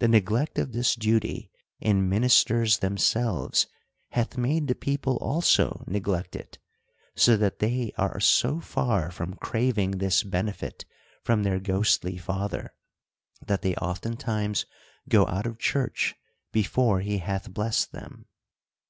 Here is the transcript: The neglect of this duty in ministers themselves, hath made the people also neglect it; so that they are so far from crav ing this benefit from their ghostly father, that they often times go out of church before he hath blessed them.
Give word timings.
The 0.00 0.08
neglect 0.08 0.58
of 0.58 0.72
this 0.74 0.94
duty 0.94 1.50
in 1.80 2.10
ministers 2.10 2.80
themselves, 2.80 3.66
hath 4.10 4.36
made 4.36 4.66
the 4.68 4.74
people 4.74 5.16
also 5.22 5.82
neglect 5.86 6.36
it; 6.36 6.58
so 7.14 7.38
that 7.38 7.58
they 7.60 7.90
are 7.96 8.20
so 8.20 8.60
far 8.60 9.10
from 9.10 9.36
crav 9.36 9.78
ing 9.78 9.92
this 9.92 10.22
benefit 10.22 10.84
from 11.22 11.42
their 11.42 11.58
ghostly 11.58 12.18
father, 12.18 12.74
that 13.46 13.62
they 13.62 13.74
often 13.76 14.18
times 14.18 14.66
go 15.08 15.26
out 15.26 15.46
of 15.46 15.58
church 15.58 16.16
before 16.52 17.00
he 17.00 17.16
hath 17.16 17.50
blessed 17.54 17.92
them. 17.92 18.26